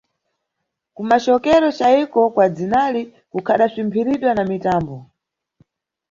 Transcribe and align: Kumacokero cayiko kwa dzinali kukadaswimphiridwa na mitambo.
Kumacokero 0.95 1.67
cayiko 1.77 2.21
kwa 2.33 2.45
dzinali 2.55 3.01
kukadaswimphiridwa 3.31 4.31
na 4.37 4.43
mitambo. 4.51 4.95